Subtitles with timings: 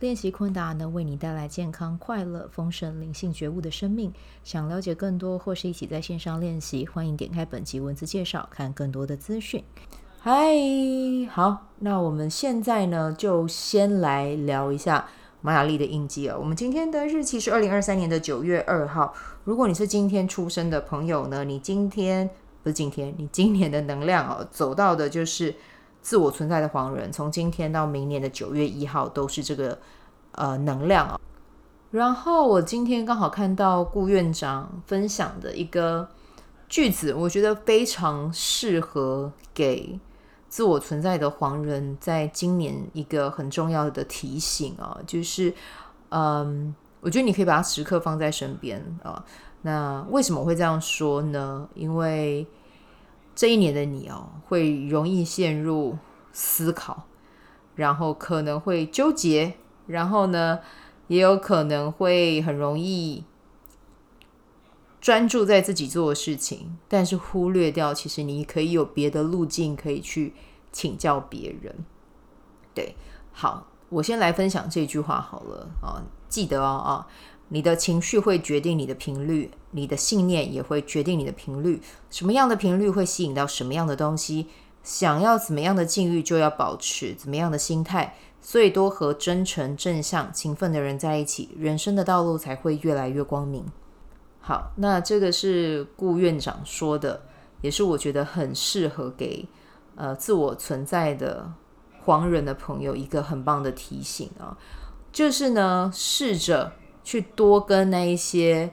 [0.00, 4.12] 练习昆达能为你带来健康、快乐、丰盛、灵性觉悟的生命。
[4.42, 9.62] 想了解更多或是一起在线上练习，欢迎点开本集文字介绍，看更多的资讯。
[10.18, 10.52] 嗨，
[11.30, 15.06] 好，那我们现在呢，就先来聊一下
[15.40, 16.36] 玛雅历的印记啊。
[16.36, 19.14] 我们今天的日期是二零二三年的九月二号。
[19.44, 22.28] 如果你是今天出生的朋友呢，你今天
[22.64, 25.54] 不是今天，你今年的能量哦，走到的就是。
[26.04, 29.78] 自我存在的黄人，从今天到明年的九月一号都是这个
[30.32, 31.18] 呃能量哦。
[31.90, 36.06] 然后我今天刚好看到顾院长分享的一个
[36.68, 39.98] 句子，我觉得非常适合给
[40.50, 45.54] 自我存在的黄人在今年一个很重要的提醒啊，就是
[46.10, 49.24] 嗯，我觉得你可以把它时刻放在身边啊。
[49.62, 51.66] 那为什么会这样说呢？
[51.74, 52.46] 因为
[53.34, 55.98] 这一年的你哦，会容易陷入
[56.32, 57.04] 思考，
[57.74, 59.54] 然后可能会纠结，
[59.86, 60.60] 然后呢，
[61.08, 63.24] 也有可能会很容易
[65.00, 70.32] 专注在自己做的事情，但是忽略掉其实你可以有别的路径可以去
[70.70, 71.84] 请教别人。
[72.72, 72.94] 对，
[73.32, 77.06] 好，我先来分享这句话好了啊，记得哦啊。
[77.48, 81.80] 你的情绪会决定你的频率，你的信念也会决定你的频率。
[82.10, 84.46] 什么样的频率会吸引到什么样的东西？
[84.82, 88.16] 想要怎么样的境遇，就要保持怎么样的心态。
[88.40, 93.64] 所以多和真诚、正向、勤奋的人在一起，人生的道路才会越来越光明。
[94.40, 97.22] 好，那这个是顾院长说的，
[97.62, 99.48] 也是我觉得很适合给
[99.94, 101.50] 呃自我存在的
[102.02, 104.58] 黄人的朋友一个很棒的提醒啊，
[105.10, 106.72] 就是呢，试着。
[107.04, 108.72] 去多跟那一些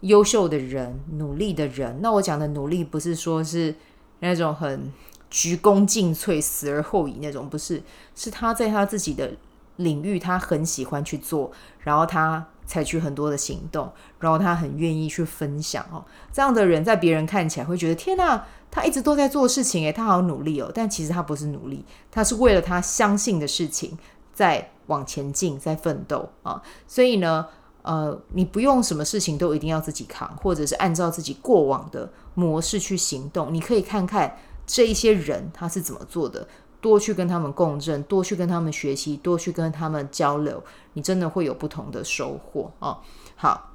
[0.00, 1.98] 优秀的人、努力的人。
[2.00, 3.74] 那我讲的努力，不是说是
[4.20, 4.90] 那种很
[5.28, 7.82] 鞠躬尽瘁、死而后已那种，不是，
[8.14, 9.32] 是他在他自己的
[9.76, 11.50] 领域，他很喜欢去做，
[11.80, 16.04] 然后他采取很多的行动，然后他很愿意去分享哦。
[16.32, 20.70] 这样的人，在别人看起来会觉得天哪，他一直都在做事情，诶，他好努力哦。
[20.72, 23.98] 但其实他不是努力，他是为了他相信的事情
[24.32, 24.70] 在。
[24.90, 26.60] 往前进，在奋斗啊！
[26.86, 27.46] 所以呢，
[27.82, 33.54] 呃，你不用什么事情都一定要自己扛，或者是按照自己过往的模式去行动。
[33.54, 34.36] 你可以看看
[34.66, 36.46] 这一些人他是怎么做的，
[36.80, 40.62] 多去跟他们共振，多去跟他们学习，多去跟他们交流，
[40.94, 42.98] 你真的会有不同的收获啊！
[43.36, 43.70] 好，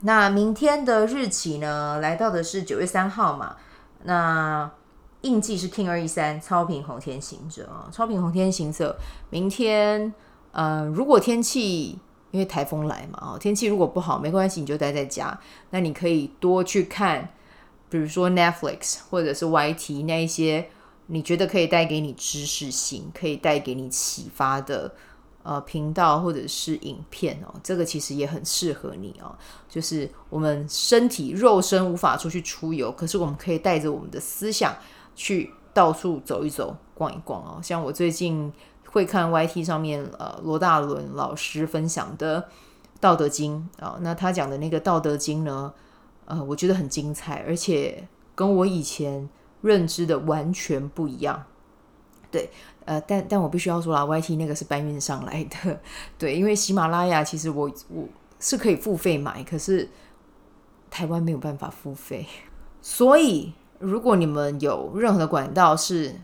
[0.00, 3.56] 那明天的日期呢，来到的是九月三号嘛？
[4.04, 4.70] 那。
[5.24, 8.94] 印记是 King 二一三超频红天行者啊，超频红天行者，
[9.30, 10.12] 明天，
[10.54, 11.98] 呃，如果天气
[12.30, 15.38] 因为台风来嘛，哦，天气如果不好没关系，你就待在家。
[15.70, 17.28] 那你可以多去看，
[17.90, 20.68] 比如说 Netflix 或者是 YT 那一些，
[21.06, 24.94] 你觉得可以带给你知识性、可以带给你启发的
[25.42, 29.36] 呃频道或者是影片哦，这个其实也很适合你哦。
[29.68, 34.74] 就是我们身体肉身无法出去出游，可是我们可以带着我们的思想。
[35.16, 37.60] 去到处走一走、逛一逛哦。
[37.62, 38.52] 像我最近
[38.94, 42.40] 会看 YT 上面呃罗大伦老师分享的
[43.00, 45.72] 《道德经》啊，那他讲的那个《道德经》呢，
[46.24, 48.06] 呃，我觉得很精彩，而且
[48.36, 49.28] 跟我以前
[49.62, 51.44] 认知的完全不一样。
[52.30, 52.48] 对，
[52.84, 55.80] 呃，但但我必须要说啦，YT 那个是搬运上来的，
[56.16, 58.06] 对，因为喜马拉雅其实我我
[58.38, 59.90] 是可以付费买，可是
[60.88, 62.26] 台湾没有办法付费，
[62.80, 63.52] 所以。
[63.80, 66.14] 如果你们有任何的管道是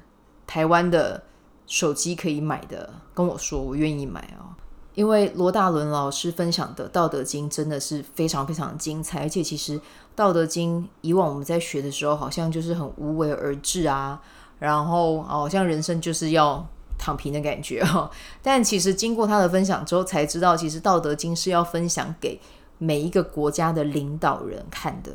[0.47, 1.23] 台湾的
[1.71, 4.51] 手机可以买的，跟我说，我愿意买哦。
[4.97, 9.79] 因为罗大伦老师分享的《道德经》真的是非常非常精彩，而且其实
[10.17, 14.21] 《道德经》以往我们在学的时候，好像就是很无为而治啊，
[14.59, 16.67] 然后好像人生就是要
[16.99, 18.11] 躺平的感觉哦。
[18.43, 22.41] 但其实经过他的分享之后，才知道其实《道德经》是要分享给
[22.79, 25.13] 每一个国家的领导人看的，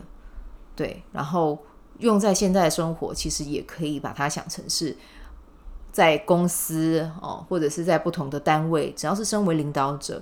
[0.73, 1.59] 对，然后。
[1.99, 4.93] 用在现在的生活，其实也可以把它想成是
[5.95, 10.21] 在公司哦，或者是在不同的单位，只要是身为领导者，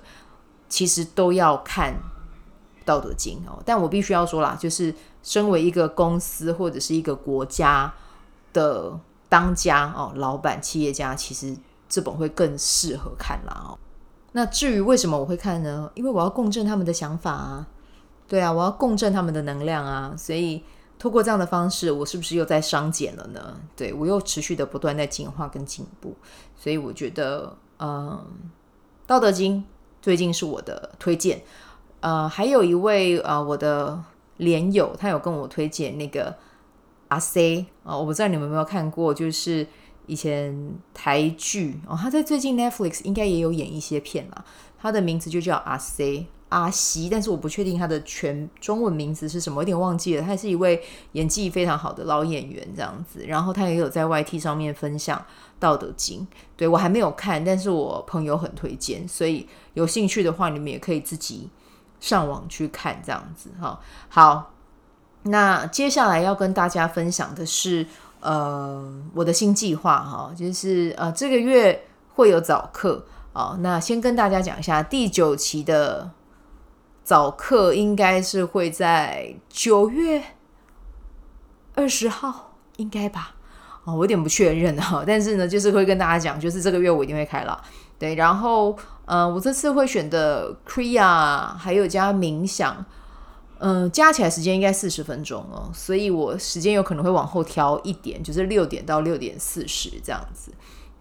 [0.70, 1.92] 其实都要看
[2.86, 3.60] 《道德经》哦。
[3.66, 4.94] 但我必须要说啦，就是
[5.24, 7.92] 身为一个公司或者是一个国家
[8.54, 11.58] 的当家哦，老板、企业家，其实
[11.90, 13.80] 这本会更适合看啦哦。
[14.34, 15.90] 那至于为什么我会看呢？
[15.96, 17.68] 因为我要共振他们的想法啊，
[18.28, 20.64] 对啊，我要共振他们的能量啊，所以。
[21.04, 23.60] 透过这样的方式，我是不是又在商减了呢？
[23.76, 26.16] 对，我又持续的不断在进化跟进步，
[26.56, 28.26] 所以我觉得，嗯，
[29.06, 29.58] 《道德经》
[30.02, 31.44] 最近是我的推荐。
[32.00, 34.02] 呃，还有一位呃，我的
[34.38, 36.34] 连友，他有跟我推荐那个
[37.10, 39.68] 阿 C 啊，我不知道你们有没有看过，就是
[40.06, 44.46] 以前台剧哦，他在最近 Netflix 应该也有演一些片啦，
[44.80, 46.28] 他的名字就叫阿 C。
[46.50, 50.22] 阿西，但是我不确定他的全中文名字是什么，有点忘记了。
[50.22, 50.80] 他是一位
[51.14, 53.26] 演技非常好的老演员，这样子。
[53.26, 55.18] 然后他也有在 YT 上面分享
[55.60, 56.20] 《道德经》
[56.56, 61.50] 对，对我还没有看，但是我朋友很推荐，所以有兴趣的话，你们也可以自己
[62.00, 63.80] 上网去看这样子哈。
[64.10, 64.54] 好，
[65.24, 67.88] 那接下来要跟大家分享的是，
[68.24, 71.86] 呃，我的新计划哈，就是呃这个月
[72.16, 73.58] 会有早课啊。
[73.60, 76.10] 那先跟大家讲一下第九期的。
[77.06, 80.24] 早课应该是会在九月
[81.76, 83.36] 二十号，应该吧？
[83.84, 85.04] 哦，我有点不确认哈。
[85.06, 87.62] 但是呢，就是会跟大家讲，就是这个月我一定会开了。
[88.00, 88.72] 对，然后，
[89.04, 92.86] 嗯、呃，我这次会选的 Kriya 还有加冥想，
[93.64, 100.52] 呃，加起来时间应该四十分钟哦，所以我时间有可能会往后调一点，就是六点到六点四十这样子。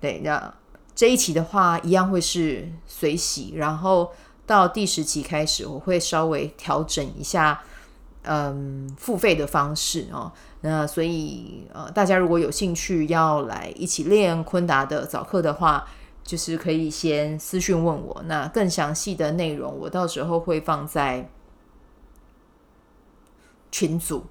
[0.00, 0.54] 对，那
[0.94, 4.12] 这一期的话，一样会是随喜，然后。
[4.44, 7.62] 到第十期开始，我会稍微调整一下，
[8.22, 10.30] 嗯，付费的方式哦。
[10.62, 15.86] 那所以呃，大家如果有兴趣要来一起练昆达的早课的话，
[16.24, 18.22] 就是可以先私讯问我。
[18.26, 21.30] 那更详细的内容，我到时候会放在
[23.72, 24.24] 群组，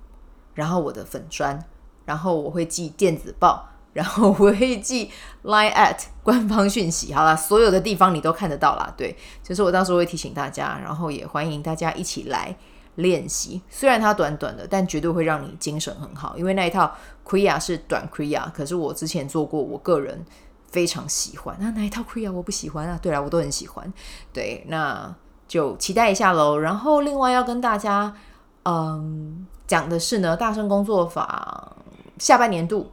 [0.54, 1.62] 然后我的粉专，
[2.06, 3.68] 然后我会寄电子报。
[3.94, 5.12] 然后我会寄
[5.44, 8.94] Line at 官方讯息，好了，所有的地方你都看得到啦。
[8.96, 12.56] 对，就是我到时候会提醒大家，然后也欢迎大家一起来
[12.96, 13.62] 练习。
[13.70, 16.38] 虽然它短短的，但绝对会让你精神很好。
[16.38, 16.90] 因为那一套
[17.26, 20.26] Kriya 是短 Kriya，可是我之前做过，我个人
[20.70, 21.58] 非常喜欢。
[21.60, 22.98] 那哪一套 Kriya 我不喜欢啊？
[23.02, 23.92] 对啊，我都很喜欢。
[24.32, 25.14] 对，那
[25.50, 26.58] 就期待一下喽。
[26.58, 28.16] 然后另外要跟大家
[28.63, 31.75] 嗯讲的是呢，大声工作法
[32.18, 32.90] 下半年度。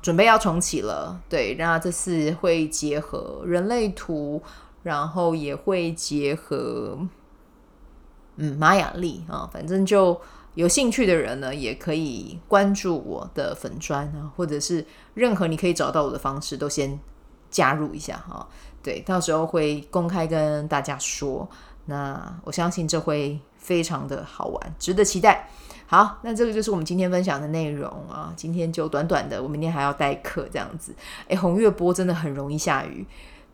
[0.00, 4.40] 准备要重启了，对，那这次会结合人类图，
[4.84, 6.96] 然后也会结合
[8.36, 10.18] 嗯玛雅历啊，反正就
[10.54, 16.98] 有兴趣的人呢，也可以关注我的粉专啊，或者是任何你可以找到我的方式，都先
[17.50, 18.48] 加入一下哈。
[18.80, 21.46] 对，到时候会公开跟大家说，
[21.86, 23.38] 那我相信这会
[23.68, 25.46] 非常的好玩，值得期待。
[25.86, 28.32] 好，那这个就是我们今天分享的内容啊。
[28.34, 30.94] 今天就短短的，我明天还要代课这样子。
[31.28, 33.06] 哎，红月波真的很容易下雨，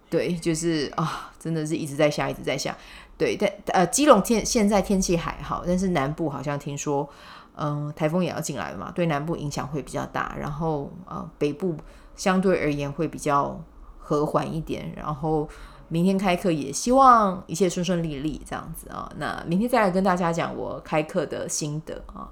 [0.09, 2.77] 对，就是啊，真的是一直在下，一直在下。
[3.19, 7.09] 对，但呃，基隆天现在天气还好，但是南部好像听说，
[7.57, 10.37] 嗯、台风也要进来了嘛，对南部影响会比较大。
[10.39, 11.77] 然后呃，北部
[12.15, 13.61] 相对而言会比较
[13.99, 14.93] 和缓一点。
[14.95, 15.49] 然后。
[15.89, 19.11] 明天开课，也希望一切顺顺利利，这样子啊。
[19.19, 22.29] 那明天再来跟大家讲我开课的心得啊。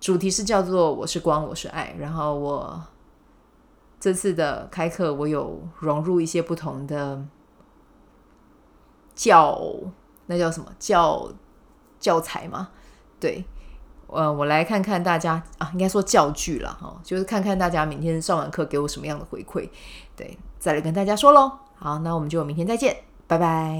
[0.00, 1.94] 主题是叫做“我是光，我是爱”。
[1.98, 2.80] 然后我
[3.98, 7.20] 这次的开课，我有融入一些不同的
[9.14, 9.60] 教，
[10.26, 11.28] 那叫什么教
[11.98, 12.68] 教材吗？
[13.18, 13.44] 对，
[14.06, 19.68] 呃，我来看看大家啊，应该说教具了哈，就是看看大家明天上完课给我什么样的回馈。
[20.14, 21.50] 对，再来跟大家说喽。
[21.80, 22.96] 好，那我们就明天再见，
[23.28, 23.78] 拜拜。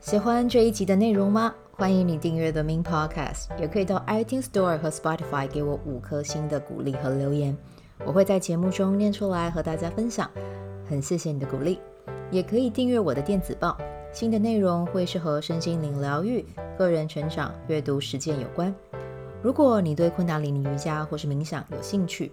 [0.00, 1.54] 喜欢这一集的内容吗？
[1.72, 7.54] 欢迎你订阅 The Min Podcast，也可以到 iTunes Store 和 Spotify 给我五颗星的鼓励和留言，
[8.06, 10.30] 我会在节目中念出来和大家分享。
[10.88, 11.78] 很谢谢你的鼓励，
[12.30, 13.76] 也可以订阅我的电子报，
[14.10, 16.46] 新的内容会是和身心灵疗愈、
[16.78, 18.74] 个人成长、阅读实践有关。
[19.42, 22.32] 如果你对昆达里尼瑜伽或是冥想有兴趣，